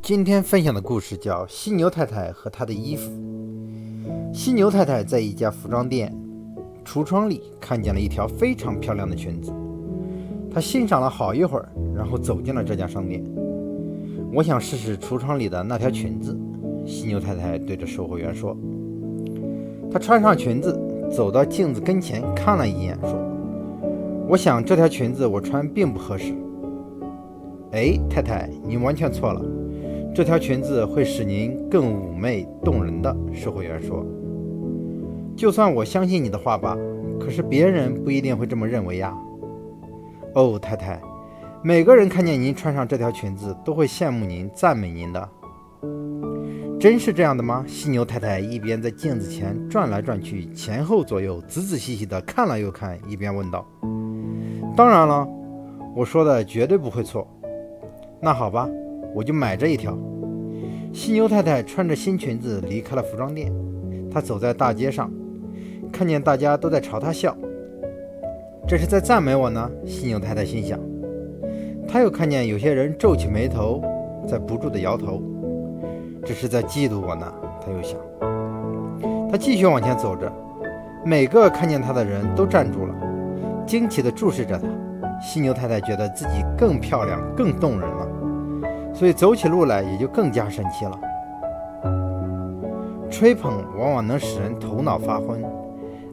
[0.00, 3.10] 今天分享的故事叫《犀牛太太和她的衣服》。
[4.34, 6.12] 犀牛太太在一家服装店
[6.84, 9.52] 橱窗里看见了一条非常漂亮的裙子，
[10.52, 13.22] 她欣赏了好一会儿，然后走进了这家商店。
[14.32, 16.36] 我想试试橱窗里的那条裙子，
[16.84, 18.56] 犀牛太太对着售货员说。
[19.92, 20.76] 她穿上裙子，
[21.14, 23.14] 走到镜子跟前看了一眼，说
[24.26, 26.34] ：“我想这条裙子我穿并不合适。”
[27.72, 29.40] 哎，太太，您完全错了。
[30.14, 33.16] 这条裙子会使您更妩媚动人的。
[33.32, 34.04] 售货员说
[35.34, 36.76] ：“就算我相信你的话吧，
[37.18, 39.16] 可是别人不一定会这么认为呀。”
[40.36, 41.00] 哦，太太，
[41.62, 45.28] 每个人看见您穿上这条裙子，都会羡慕您、赞美您的。
[46.78, 47.64] 真是这样的吗？
[47.66, 53.64] 犀牛太太一边在镜子前转来转去，前后左右仔仔细细地看了又看，一边问道
[54.76, 55.26] ：“当然了，
[55.96, 57.26] 我说的绝对不会错。”
[58.20, 58.68] 那好吧，
[59.14, 59.96] 我就买这一条。
[60.92, 63.52] 犀牛太太穿着新裙子离开了服装店。
[64.10, 65.10] 她走在大街上，
[65.90, 67.36] 看见大家都在朝她笑，
[68.68, 69.70] 这是在赞美我呢。
[69.86, 70.78] 犀牛太太心想。
[71.88, 73.82] 她又看见有些人皱起眉头，
[74.28, 75.22] 在不住地摇头，
[76.24, 77.32] 这是在嫉妒我呢。
[77.64, 77.98] 她又想。
[79.30, 80.30] 她继续往前走着，
[81.06, 82.94] 每个看见她的人都站住了，
[83.66, 84.68] 惊奇地注视着她。
[85.22, 88.08] 犀牛太太觉得自己更漂亮、更动人了。
[88.94, 90.98] 所以走起路来也就更加神奇了。
[93.10, 95.42] 吹捧往往能使人头脑发昏，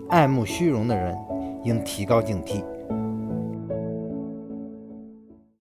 [0.10, 1.18] 爱慕虚荣的人
[1.64, 2.64] 应提高警惕。